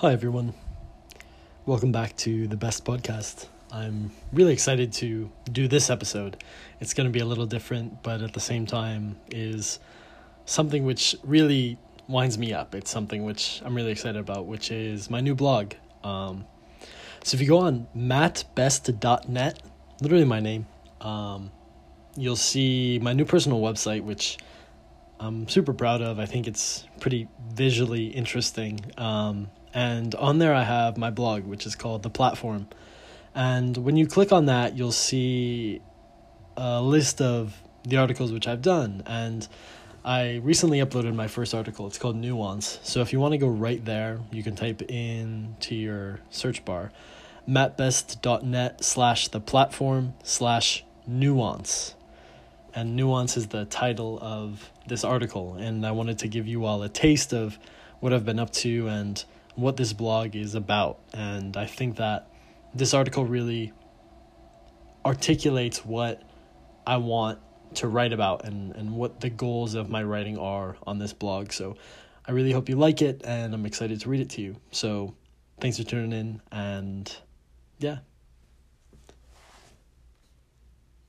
Hi, 0.00 0.12
everyone. 0.12 0.52
Welcome 1.64 1.90
back 1.90 2.14
to 2.18 2.46
the 2.48 2.56
best 2.58 2.84
podcast. 2.84 3.46
I'm 3.72 4.10
really 4.30 4.52
excited 4.52 4.92
to 4.92 5.30
do 5.50 5.68
this 5.68 5.88
episode. 5.88 6.44
It's 6.80 6.92
going 6.92 7.06
to 7.06 7.10
be 7.10 7.20
a 7.20 7.24
little 7.24 7.46
different, 7.46 8.02
but 8.02 8.20
at 8.20 8.34
the 8.34 8.40
same 8.40 8.66
time, 8.66 9.18
is 9.30 9.80
something 10.44 10.84
which 10.84 11.16
really 11.24 11.78
winds 12.08 12.36
me 12.36 12.52
up. 12.52 12.74
It's 12.74 12.90
something 12.90 13.24
which 13.24 13.62
I'm 13.64 13.74
really 13.74 13.90
excited 13.90 14.18
about, 14.18 14.44
which 14.44 14.70
is 14.70 15.08
my 15.08 15.22
new 15.22 15.34
blog. 15.34 15.72
Um, 16.04 16.44
so 17.24 17.34
if 17.36 17.40
you 17.40 17.46
go 17.46 17.60
on 17.60 17.86
mattbest.net, 17.96 19.62
literally 20.02 20.26
my 20.26 20.40
name, 20.40 20.66
um, 21.00 21.50
you'll 22.18 22.36
see 22.36 22.98
my 23.00 23.14
new 23.14 23.24
personal 23.24 23.62
website, 23.62 24.02
which 24.02 24.36
I'm 25.18 25.48
super 25.48 25.72
proud 25.72 26.02
of. 26.02 26.18
I 26.18 26.26
think 26.26 26.46
it's 26.46 26.84
pretty 27.00 27.28
visually 27.54 28.08
interesting. 28.08 28.78
Um, 28.98 29.48
and 29.76 30.14
on 30.14 30.38
there, 30.38 30.54
I 30.54 30.64
have 30.64 30.96
my 30.96 31.10
blog, 31.10 31.44
which 31.44 31.66
is 31.66 31.76
called 31.76 32.02
The 32.02 32.08
Platform. 32.08 32.66
And 33.34 33.76
when 33.76 33.98
you 33.98 34.06
click 34.06 34.32
on 34.32 34.46
that, 34.46 34.74
you'll 34.74 34.90
see 34.90 35.82
a 36.56 36.80
list 36.80 37.20
of 37.20 37.54
the 37.84 37.98
articles 37.98 38.32
which 38.32 38.48
I've 38.48 38.62
done. 38.62 39.02
And 39.04 39.46
I 40.02 40.36
recently 40.36 40.78
uploaded 40.78 41.14
my 41.14 41.28
first 41.28 41.54
article. 41.54 41.86
It's 41.86 41.98
called 41.98 42.16
Nuance. 42.16 42.80
So 42.84 43.02
if 43.02 43.12
you 43.12 43.20
want 43.20 43.32
to 43.32 43.38
go 43.38 43.48
right 43.48 43.84
there, 43.84 44.20
you 44.32 44.42
can 44.42 44.56
type 44.56 44.80
in 44.88 45.56
to 45.60 45.74
your 45.74 46.20
search 46.30 46.64
bar 46.64 46.90
mattbest.net 47.46 48.82
slash 48.82 49.28
the 49.28 49.40
platform 49.40 50.14
slash 50.22 50.84
nuance. 51.06 51.94
And 52.74 52.96
nuance 52.96 53.36
is 53.36 53.48
the 53.48 53.66
title 53.66 54.18
of 54.22 54.70
this 54.86 55.04
article. 55.04 55.54
And 55.54 55.86
I 55.86 55.92
wanted 55.92 56.18
to 56.20 56.28
give 56.28 56.46
you 56.46 56.64
all 56.64 56.82
a 56.82 56.88
taste 56.88 57.34
of 57.34 57.58
what 58.00 58.14
I've 58.14 58.24
been 58.24 58.38
up 58.38 58.52
to 58.54 58.88
and 58.88 59.22
what 59.56 59.76
this 59.76 59.92
blog 59.92 60.36
is 60.36 60.54
about. 60.54 61.00
And 61.12 61.56
I 61.56 61.66
think 61.66 61.96
that 61.96 62.30
this 62.74 62.94
article 62.94 63.24
really 63.24 63.72
articulates 65.04 65.84
what 65.84 66.22
I 66.86 66.98
want 66.98 67.40
to 67.74 67.88
write 67.88 68.12
about 68.12 68.44
and, 68.44 68.74
and 68.76 68.92
what 68.92 69.20
the 69.20 69.30
goals 69.30 69.74
of 69.74 69.90
my 69.90 70.02
writing 70.02 70.38
are 70.38 70.76
on 70.86 70.98
this 70.98 71.12
blog. 71.12 71.52
So 71.52 71.76
I 72.26 72.32
really 72.32 72.52
hope 72.52 72.68
you 72.68 72.76
like 72.76 73.02
it 73.02 73.22
and 73.24 73.54
I'm 73.54 73.66
excited 73.66 74.00
to 74.00 74.08
read 74.08 74.20
it 74.20 74.30
to 74.30 74.42
you. 74.42 74.56
So 74.70 75.14
thanks 75.60 75.78
for 75.78 75.84
tuning 75.84 76.12
in 76.12 76.42
and 76.52 77.16
yeah. 77.78 77.98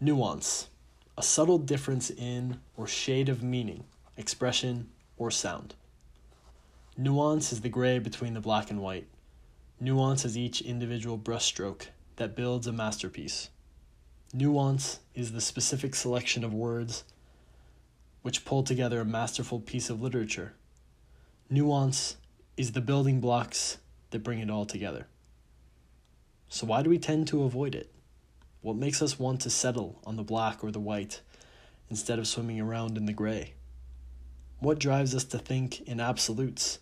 Nuance 0.00 0.68
a 1.18 1.22
subtle 1.22 1.58
difference 1.58 2.10
in 2.10 2.60
or 2.76 2.86
shade 2.86 3.28
of 3.28 3.42
meaning, 3.42 3.84
expression, 4.16 4.90
or 5.16 5.30
sound. 5.30 5.74
Nuance 6.98 7.52
is 7.52 7.60
the 7.60 7.68
gray 7.68 7.98
between 7.98 8.32
the 8.32 8.40
black 8.40 8.70
and 8.70 8.80
white. 8.80 9.06
Nuance 9.78 10.24
is 10.24 10.38
each 10.38 10.62
individual 10.62 11.18
brushstroke 11.18 11.88
that 12.16 12.34
builds 12.34 12.66
a 12.66 12.72
masterpiece. 12.72 13.50
Nuance 14.32 15.00
is 15.14 15.32
the 15.32 15.42
specific 15.42 15.94
selection 15.94 16.42
of 16.42 16.54
words 16.54 17.04
which 18.22 18.46
pull 18.46 18.62
together 18.62 18.98
a 18.98 19.04
masterful 19.04 19.60
piece 19.60 19.90
of 19.90 20.00
literature. 20.00 20.54
Nuance 21.50 22.16
is 22.56 22.72
the 22.72 22.80
building 22.80 23.20
blocks 23.20 23.76
that 24.08 24.24
bring 24.24 24.38
it 24.38 24.50
all 24.50 24.64
together. 24.64 25.06
So, 26.48 26.66
why 26.66 26.80
do 26.80 26.88
we 26.88 26.98
tend 26.98 27.28
to 27.28 27.42
avoid 27.42 27.74
it? 27.74 27.92
What 28.62 28.76
makes 28.76 29.02
us 29.02 29.18
want 29.18 29.42
to 29.42 29.50
settle 29.50 30.00
on 30.06 30.16
the 30.16 30.22
black 30.22 30.64
or 30.64 30.70
the 30.70 30.80
white 30.80 31.20
instead 31.90 32.18
of 32.18 32.26
swimming 32.26 32.58
around 32.58 32.96
in 32.96 33.04
the 33.04 33.12
gray? 33.12 33.52
What 34.60 34.78
drives 34.78 35.14
us 35.14 35.24
to 35.24 35.38
think 35.38 35.82
in 35.82 36.00
absolutes 36.00 36.78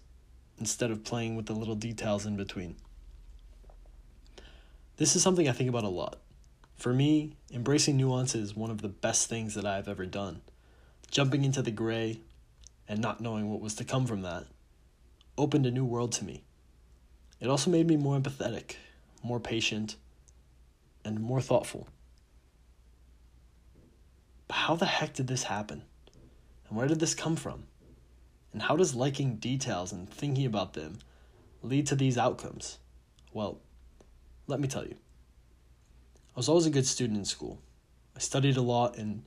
instead 0.58 0.90
of 0.90 1.04
playing 1.04 1.36
with 1.36 1.46
the 1.46 1.52
little 1.52 1.74
details 1.74 2.26
in 2.26 2.36
between. 2.36 2.76
This 4.96 5.16
is 5.16 5.22
something 5.22 5.48
I 5.48 5.52
think 5.52 5.68
about 5.68 5.84
a 5.84 5.88
lot. 5.88 6.18
For 6.76 6.92
me, 6.92 7.36
embracing 7.52 7.96
nuance 7.96 8.34
is 8.34 8.54
one 8.54 8.70
of 8.70 8.82
the 8.82 8.88
best 8.88 9.28
things 9.28 9.54
that 9.54 9.66
I've 9.66 9.88
ever 9.88 10.06
done. 10.06 10.42
Jumping 11.10 11.44
into 11.44 11.62
the 11.62 11.70
gray 11.70 12.20
and 12.88 13.00
not 13.00 13.20
knowing 13.20 13.50
what 13.50 13.60
was 13.60 13.74
to 13.76 13.84
come 13.84 14.06
from 14.06 14.22
that 14.22 14.46
opened 15.36 15.66
a 15.66 15.70
new 15.70 15.84
world 15.84 16.12
to 16.12 16.24
me. 16.24 16.42
It 17.40 17.48
also 17.48 17.70
made 17.70 17.86
me 17.86 17.96
more 17.96 18.18
empathetic, 18.18 18.76
more 19.22 19.40
patient, 19.40 19.96
and 21.04 21.20
more 21.20 21.40
thoughtful. 21.40 21.88
But 24.48 24.54
how 24.54 24.76
the 24.76 24.86
heck 24.86 25.14
did 25.14 25.26
this 25.26 25.44
happen? 25.44 25.82
And 26.68 26.78
where 26.78 26.86
did 26.86 27.00
this 27.00 27.14
come 27.14 27.36
from? 27.36 27.64
And 28.54 28.62
how 28.62 28.76
does 28.76 28.94
liking 28.94 29.34
details 29.34 29.90
and 29.90 30.08
thinking 30.08 30.46
about 30.46 30.74
them 30.74 31.00
lead 31.60 31.88
to 31.88 31.96
these 31.96 32.16
outcomes? 32.16 32.78
Well, 33.32 33.58
let 34.46 34.60
me 34.60 34.68
tell 34.68 34.84
you. 34.84 34.94
I 34.94 36.38
was 36.38 36.48
always 36.48 36.64
a 36.64 36.70
good 36.70 36.86
student 36.86 37.18
in 37.18 37.24
school. 37.24 37.60
I 38.14 38.20
studied 38.20 38.56
a 38.56 38.62
lot 38.62 38.96
and 38.96 39.24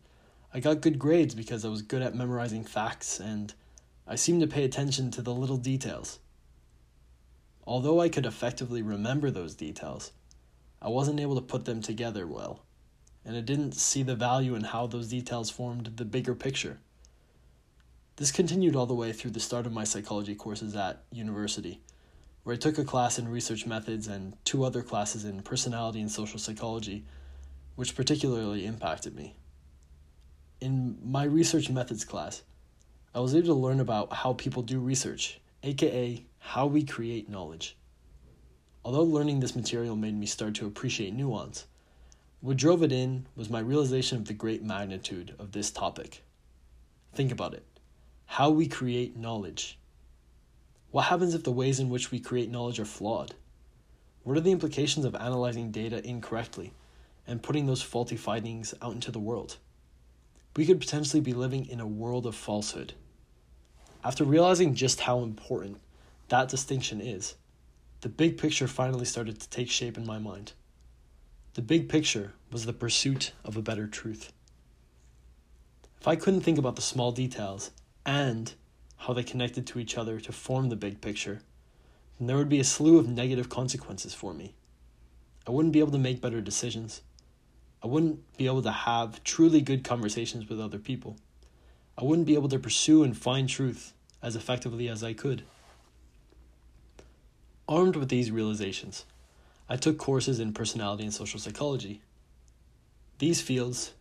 I 0.53 0.61
got 0.61 0.79
good 0.79 0.97
grades 0.97 1.35
because 1.35 1.65
I 1.65 1.67
was 1.67 1.81
good 1.81 2.01
at 2.01 2.15
memorizing 2.15 2.63
facts 2.63 3.19
and 3.19 3.53
I 4.07 4.15
seemed 4.15 4.39
to 4.41 4.47
pay 4.47 4.63
attention 4.63 5.11
to 5.11 5.21
the 5.21 5.33
little 5.33 5.57
details. 5.57 6.19
Although 7.65 7.99
I 7.99 8.07
could 8.07 8.25
effectively 8.25 8.81
remember 8.81 9.29
those 9.29 9.55
details, 9.55 10.13
I 10.81 10.87
wasn't 10.87 11.19
able 11.19 11.35
to 11.35 11.41
put 11.41 11.65
them 11.65 11.81
together 11.81 12.25
well, 12.25 12.61
and 13.25 13.35
I 13.35 13.41
didn't 13.41 13.73
see 13.73 14.03
the 14.03 14.15
value 14.15 14.55
in 14.55 14.63
how 14.63 14.87
those 14.87 15.09
details 15.09 15.49
formed 15.49 15.97
the 15.97 16.05
bigger 16.05 16.33
picture. 16.33 16.79
This 18.17 18.31
continued 18.31 18.75
all 18.75 18.87
the 18.87 18.95
way 18.95 19.13
through 19.13 19.29
the 19.29 19.39
start 19.39 19.67
of 19.67 19.73
my 19.73 19.83
psychology 19.83 20.33
courses 20.33 20.75
at 20.75 21.03
university, 21.11 21.81
where 22.41 22.55
I 22.55 22.57
took 22.57 22.79
a 22.79 22.83
class 22.83 23.19
in 23.19 23.27
research 23.27 23.67
methods 23.67 24.07
and 24.07 24.35
two 24.43 24.63
other 24.63 24.81
classes 24.81 25.23
in 25.23 25.43
personality 25.43 26.01
and 26.01 26.11
social 26.11 26.39
psychology, 26.39 27.05
which 27.75 27.95
particularly 27.95 28.65
impacted 28.65 29.15
me. 29.15 29.35
In 30.59 30.97
my 31.03 31.25
research 31.25 31.69
methods 31.69 32.03
class, 32.03 32.41
I 33.13 33.19
was 33.19 33.35
able 33.35 33.49
to 33.49 33.53
learn 33.53 33.79
about 33.79 34.11
how 34.11 34.33
people 34.33 34.63
do 34.63 34.79
research, 34.79 35.39
aka 35.61 36.25
how 36.39 36.65
we 36.65 36.83
create 36.83 37.29
knowledge. 37.29 37.77
Although 38.83 39.03
learning 39.03 39.41
this 39.41 39.55
material 39.55 39.95
made 39.95 40.17
me 40.17 40.25
start 40.25 40.55
to 40.55 40.65
appreciate 40.65 41.13
nuance, 41.13 41.67
what 42.41 42.57
drove 42.57 42.81
it 42.81 42.91
in 42.91 43.27
was 43.35 43.51
my 43.51 43.59
realization 43.59 44.17
of 44.17 44.25
the 44.25 44.33
great 44.33 44.63
magnitude 44.63 45.35
of 45.37 45.51
this 45.51 45.69
topic. 45.69 46.23
Think 47.13 47.31
about 47.31 47.53
it 47.53 47.63
how 48.27 48.51
we 48.51 48.67
create 48.67 49.17
knowledge. 49.17 49.79
What 50.91 51.05
happens 51.05 51.33
if 51.33 51.43
the 51.43 51.51
ways 51.51 51.79
in 51.79 51.89
which 51.89 52.11
we 52.11 52.19
create 52.19 52.51
knowledge 52.51 52.79
are 52.79 52.85
flawed? 52.85 53.33
What 54.23 54.37
are 54.37 54.41
the 54.41 54.51
implications 54.51 55.05
of 55.05 55.15
analyzing 55.15 55.71
data 55.71 56.05
incorrectly 56.05 56.73
and 57.25 57.41
putting 57.41 57.65
those 57.65 57.81
faulty 57.81 58.15
findings 58.15 58.73
out 58.81 58.93
into 58.93 59.11
the 59.11 59.19
world? 59.19 59.57
We 60.55 60.65
could 60.65 60.79
potentially 60.79 61.21
be 61.21 61.33
living 61.33 61.65
in 61.65 61.79
a 61.79 61.87
world 61.87 62.25
of 62.25 62.35
falsehood. 62.35 62.93
After 64.03 64.23
realizing 64.23 64.75
just 64.75 65.01
how 65.01 65.19
important 65.19 65.79
that 66.29 66.49
distinction 66.49 67.01
is, 67.01 67.35
the 68.01 68.09
big 68.09 68.37
picture 68.37 68.67
finally 68.67 69.05
started 69.05 69.39
to 69.39 69.49
take 69.49 69.71
shape 69.71 69.97
in 69.97 70.05
my 70.05 70.19
mind. 70.19 70.53
The 71.55 71.61
big 71.61 71.89
picture 71.89 72.33
was 72.51 72.65
the 72.65 72.73
pursuit 72.73 73.31
of 73.43 73.57
a 73.57 73.61
better 73.61 73.87
truth. 73.87 74.31
If 75.99 76.07
I 76.07 76.15
couldn't 76.15 76.41
think 76.41 76.59
about 76.59 76.75
the 76.75 76.81
small 76.81 77.11
details 77.11 77.71
and 78.07 78.53
how 78.95 79.13
they 79.13 79.21
connected 79.21 79.67
to 79.67 79.79
each 79.79 79.97
other 79.97 80.19
to 80.21 80.31
form 80.31 80.69
the 80.69 80.75
big 80.75 81.01
picture, 81.01 81.41
then 82.17 82.27
there 82.27 82.37
would 82.37 82.49
be 82.49 82.59
a 82.59 82.63
slew 82.63 82.97
of 82.97 83.07
negative 83.07 83.49
consequences 83.49 84.13
for 84.13 84.33
me. 84.33 84.55
I 85.45 85.51
wouldn't 85.51 85.73
be 85.73 85.79
able 85.79 85.91
to 85.91 85.99
make 85.99 86.21
better 86.21 86.41
decisions. 86.41 87.01
I 87.83 87.87
wouldn't 87.87 88.37
be 88.37 88.47
able 88.47 88.63
to 88.63 88.71
have 88.71 89.23
truly 89.23 89.61
good 89.61 89.83
conversations 89.83 90.49
with 90.49 90.59
other 90.59 90.79
people. 90.79 91.17
I 91.97 92.05
wouldn't 92.05 92.27
be 92.27 92.33
able 92.33 92.49
to 92.49 92.59
pursue 92.59 93.03
and 93.03 93.15
find 93.15 93.47
truth 93.47 93.93
as 94.23 94.35
effectively 94.35 94.87
as 94.87 95.03
I 95.03 95.13
could. 95.13 95.43
Armed 97.67 97.97
with 97.97 98.09
these 98.09 98.31
realizations, 98.31 99.05
I 99.69 99.75
took 99.75 99.97
courses 99.97 100.39
in 100.39 100.53
personality 100.53 101.03
and 101.03 101.13
social 101.13 101.39
psychology. 101.39 102.01
These 103.19 103.41
fields, 103.41 103.93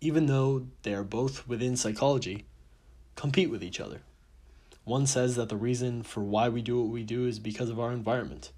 even 0.00 0.26
though 0.26 0.66
they 0.82 0.94
are 0.94 1.04
both 1.04 1.46
within 1.46 1.76
psychology, 1.76 2.44
compete 3.16 3.50
with 3.50 3.64
each 3.64 3.80
other. 3.80 4.02
One 4.84 5.06
says 5.06 5.34
that 5.34 5.48
the 5.48 5.56
reason 5.56 6.04
for 6.04 6.22
why 6.22 6.48
we 6.48 6.62
do 6.62 6.80
what 6.80 6.92
we 6.92 7.02
do 7.02 7.26
is 7.26 7.40
because 7.40 7.70
of 7.70 7.80
our 7.80 7.90
environment. 7.90 8.52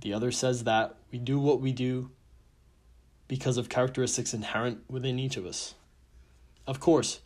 The 0.00 0.14
other 0.14 0.32
says 0.32 0.64
that 0.64 0.94
we 1.12 1.18
do 1.18 1.38
what 1.38 1.60
we 1.60 1.72
do 1.72 2.10
because 3.28 3.58
of 3.58 3.68
characteristics 3.68 4.32
inherent 4.32 4.80
within 4.88 5.18
each 5.18 5.36
of 5.36 5.44
us. 5.44 5.74
Of 6.66 6.80
course, 6.80 7.20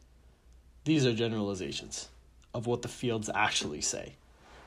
these 0.85 1.07
are 1.07 1.13
generalizations 1.13 2.09
of 2.53 2.67
what 2.67 2.83
the 2.83 2.89
fields 2.89 3.31
actually 3.35 3.81
say. 3.81 4.17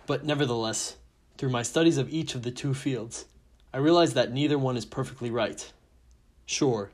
But 0.05 0.23
nevertheless, 0.23 0.97
through 1.37 1.49
my 1.49 1.63
studies 1.63 1.97
of 1.97 2.09
each 2.09 2.35
of 2.35 2.43
the 2.43 2.51
two 2.51 2.73
fields, 2.73 3.25
I 3.73 3.77
realize 3.77 4.13
that 4.13 4.31
neither 4.31 4.57
one 4.57 4.77
is 4.77 4.85
perfectly 4.85 5.31
right. 5.31 5.71
Sure, 6.45 6.91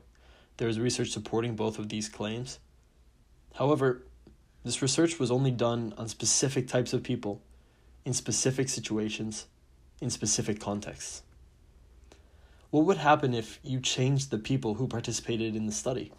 there 0.56 0.68
is 0.68 0.80
research 0.80 1.10
supporting 1.10 1.54
both 1.54 1.78
of 1.78 1.88
these 1.88 2.08
claims. 2.08 2.58
However, 3.54 4.02
this 4.64 4.82
research 4.82 5.18
was 5.18 5.30
only 5.30 5.50
done 5.50 5.94
on 5.96 6.08
specific 6.08 6.68
types 6.68 6.92
of 6.92 7.02
people, 7.02 7.42
in 8.04 8.12
specific 8.12 8.68
situations, 8.68 9.46
in 10.00 10.10
specific 10.10 10.60
contexts? 10.60 11.22
What 12.70 12.84
would 12.84 12.98
happen 12.98 13.34
if 13.34 13.58
you 13.62 13.80
changed 13.80 14.30
the 14.30 14.38
people 14.38 14.74
who 14.74 14.86
participated 14.86 15.56
in 15.56 15.66
the 15.66 15.72
study? 15.72 16.12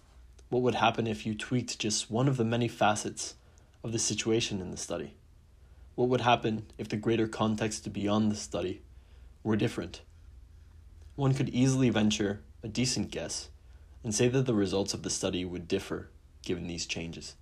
What 0.49 0.63
would 0.63 0.75
happen 0.75 1.07
if 1.07 1.25
you 1.25 1.33
tweaked 1.33 1.79
just 1.79 2.11
one 2.11 2.27
of 2.27 2.37
the 2.37 2.43
many 2.43 2.67
facets 2.67 3.35
of 3.83 3.91
the 3.91 3.99
situation 3.99 4.59
in 4.59 4.71
the 4.71 4.77
study? 4.77 5.13
What 5.95 6.09
would 6.09 6.21
happen 6.21 6.65
if 6.77 6.89
the 6.89 6.97
greater 6.97 7.27
context 7.27 7.93
beyond 7.93 8.31
the 8.31 8.35
study 8.35 8.81
were 9.43 9.55
different? 9.55 10.01
One 11.15 11.33
could 11.33 11.49
easily 11.49 11.89
venture 11.89 12.41
a 12.63 12.67
decent 12.67 13.11
guess 13.11 13.49
and 14.03 14.13
say 14.13 14.27
that 14.27 14.45
the 14.45 14.53
results 14.53 14.93
of 14.93 15.03
the 15.03 15.09
study 15.09 15.45
would 15.45 15.67
differ 15.67 16.09
given 16.43 16.67
these 16.67 16.85
changes. 16.85 17.35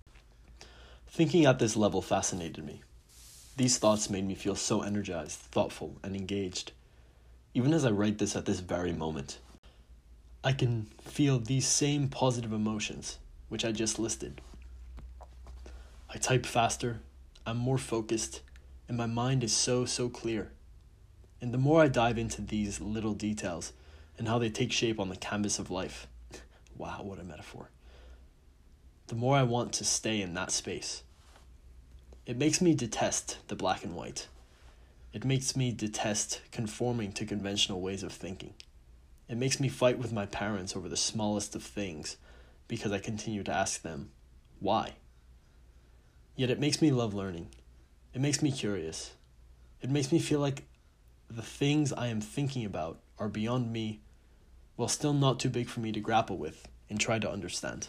Thinking 1.10 1.44
at 1.44 1.58
this 1.58 1.76
level 1.76 2.02
fascinated 2.02 2.64
me. 2.64 2.82
These 3.56 3.78
thoughts 3.78 4.08
made 4.08 4.26
me 4.26 4.34
feel 4.34 4.54
so 4.54 4.82
energized, 4.82 5.38
thoughtful, 5.38 5.96
and 6.02 6.16
engaged 6.16 6.72
even 7.52 7.74
as 7.74 7.84
I 7.84 7.90
write 7.90 8.18
this 8.18 8.36
at 8.36 8.46
this 8.46 8.60
very 8.60 8.92
moment. 8.92 9.38
I 10.44 10.52
can 10.52 10.86
feel 11.02 11.38
these 11.38 11.66
same 11.66 12.08
positive 12.08 12.52
emotions, 12.52 13.18
which 13.48 13.64
I 13.64 13.72
just 13.72 13.98
listed. 13.98 14.40
I 16.08 16.18
type 16.18 16.46
faster, 16.46 17.00
I'm 17.44 17.56
more 17.56 17.78
focused, 17.78 18.40
and 18.88 18.96
my 18.96 19.06
mind 19.06 19.42
is 19.42 19.52
so, 19.52 19.84
so 19.84 20.08
clear. 20.08 20.52
And 21.40 21.52
the 21.52 21.58
more 21.58 21.82
I 21.82 21.88
dive 21.88 22.18
into 22.18 22.42
these 22.42 22.80
little 22.80 23.14
details 23.14 23.72
and 24.18 24.28
how 24.28 24.38
they 24.38 24.50
take 24.50 24.72
shape 24.72 25.00
on 25.00 25.08
the 25.08 25.16
canvas 25.16 25.58
of 25.58 25.70
life, 25.70 26.06
wow, 26.76 27.00
what 27.02 27.18
a 27.18 27.24
metaphor, 27.24 27.70
the 29.10 29.14
more 29.14 29.36
I 29.36 29.42
want 29.42 29.74
to 29.74 29.84
stay 29.84 30.22
in 30.22 30.34
that 30.34 30.50
space. 30.50 31.02
It 32.24 32.38
makes 32.38 32.60
me 32.60 32.74
detest 32.74 33.36
the 33.48 33.56
black 33.56 33.84
and 33.84 33.94
white 33.94 34.26
it 35.12 35.24
makes 35.24 35.56
me 35.56 35.72
detest 35.72 36.40
conforming 36.52 37.12
to 37.12 37.26
conventional 37.26 37.80
ways 37.80 38.02
of 38.02 38.12
thinking. 38.12 38.54
It 39.28 39.36
makes 39.36 39.58
me 39.58 39.68
fight 39.68 39.98
with 39.98 40.12
my 40.12 40.26
parents 40.26 40.76
over 40.76 40.88
the 40.88 40.96
smallest 40.96 41.56
of 41.56 41.62
things 41.62 42.16
because 42.68 42.92
I 42.92 42.98
continue 42.98 43.42
to 43.42 43.52
ask 43.52 43.82
them, 43.82 44.10
why? 44.60 44.94
Yet 46.36 46.50
it 46.50 46.60
makes 46.60 46.80
me 46.80 46.92
love 46.92 47.12
learning. 47.12 47.48
It 48.14 48.20
makes 48.20 48.40
me 48.40 48.52
curious. 48.52 49.12
It 49.82 49.90
makes 49.90 50.12
me 50.12 50.20
feel 50.20 50.40
like 50.40 50.64
the 51.28 51.42
things 51.42 51.92
I 51.92 52.06
am 52.06 52.20
thinking 52.20 52.64
about 52.64 53.00
are 53.18 53.28
beyond 53.28 53.72
me 53.72 54.00
while 54.76 54.88
still 54.88 55.12
not 55.12 55.40
too 55.40 55.50
big 55.50 55.68
for 55.68 55.80
me 55.80 55.90
to 55.92 56.00
grapple 56.00 56.38
with 56.38 56.68
and 56.88 57.00
try 57.00 57.18
to 57.18 57.30
understand. 57.30 57.88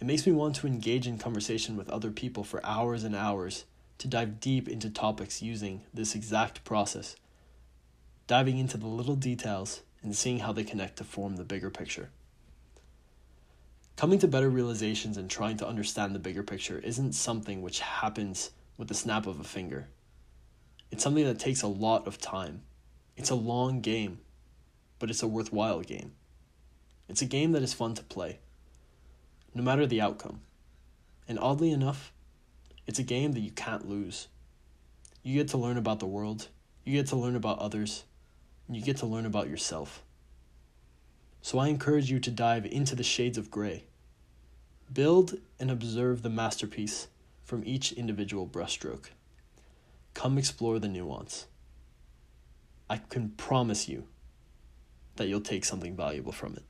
It 0.00 0.06
makes 0.06 0.26
me 0.26 0.32
want 0.32 0.56
to 0.56 0.66
engage 0.66 1.06
in 1.06 1.18
conversation 1.18 1.76
with 1.76 1.88
other 1.88 2.10
people 2.10 2.44
for 2.44 2.64
hours 2.64 3.04
and 3.04 3.14
hours 3.14 3.64
to 3.98 4.08
dive 4.08 4.40
deep 4.40 4.68
into 4.68 4.90
topics 4.90 5.40
using 5.40 5.82
this 5.94 6.14
exact 6.14 6.64
process, 6.64 7.16
diving 8.26 8.58
into 8.58 8.76
the 8.76 8.88
little 8.88 9.16
details 9.16 9.82
and 10.02 10.14
seeing 10.14 10.40
how 10.40 10.52
they 10.52 10.64
connect 10.64 10.96
to 10.98 11.04
form 11.04 11.36
the 11.36 11.44
bigger 11.44 11.70
picture. 11.70 12.10
Coming 13.96 14.18
to 14.18 14.28
better 14.28 14.50
realizations 14.50 15.16
and 15.16 15.30
trying 15.30 15.56
to 15.58 15.66
understand 15.66 16.14
the 16.14 16.18
bigger 16.18 16.42
picture 16.42 16.78
isn't 16.78 17.12
something 17.12 17.62
which 17.62 17.78
happens 17.80 18.50
with 18.76 18.88
the 18.88 18.94
snap 18.94 19.26
of 19.26 19.38
a 19.38 19.44
finger. 19.44 19.86
It's 20.90 21.02
something 21.02 21.24
that 21.24 21.38
takes 21.38 21.62
a 21.62 21.68
lot 21.68 22.06
of 22.06 22.18
time. 22.18 22.62
It's 23.16 23.30
a 23.30 23.36
long 23.36 23.80
game, 23.80 24.18
but 24.98 25.10
it's 25.10 25.22
a 25.22 25.28
worthwhile 25.28 25.80
game. 25.82 26.12
It's 27.08 27.22
a 27.22 27.26
game 27.26 27.52
that 27.52 27.62
is 27.62 27.72
fun 27.72 27.94
to 27.94 28.02
play, 28.02 28.40
no 29.54 29.62
matter 29.62 29.86
the 29.86 30.00
outcome. 30.00 30.40
And 31.28 31.38
oddly 31.38 31.70
enough, 31.70 32.12
it's 32.86 32.98
a 32.98 33.04
game 33.04 33.32
that 33.32 33.40
you 33.40 33.50
can't 33.50 33.88
lose. 33.88 34.28
You 35.22 35.34
get 35.34 35.48
to 35.48 35.58
learn 35.58 35.78
about 35.78 36.00
the 36.00 36.06
world, 36.06 36.48
you 36.84 36.92
get 36.92 37.06
to 37.08 37.16
learn 37.16 37.36
about 37.36 37.60
others, 37.60 38.04
and 38.66 38.76
you 38.76 38.82
get 38.82 38.98
to 38.98 39.06
learn 39.06 39.24
about 39.24 39.48
yourself. 39.48 40.02
So 41.40 41.58
I 41.58 41.68
encourage 41.68 42.10
you 42.10 42.18
to 42.20 42.30
dive 42.30 42.66
into 42.66 42.94
the 42.94 43.02
shades 43.02 43.38
of 43.38 43.50
gray. 43.50 43.84
Build 44.92 45.34
and 45.58 45.70
observe 45.70 46.22
the 46.22 46.30
masterpiece 46.30 47.08
from 47.42 47.62
each 47.64 47.92
individual 47.92 48.46
brushstroke. 48.46 49.10
Come 50.14 50.38
explore 50.38 50.78
the 50.78 50.88
nuance. 50.88 51.46
I 52.88 52.98
can 52.98 53.30
promise 53.30 53.88
you 53.88 54.06
that 55.16 55.28
you'll 55.28 55.40
take 55.40 55.64
something 55.64 55.96
valuable 55.96 56.32
from 56.32 56.54
it. 56.54 56.62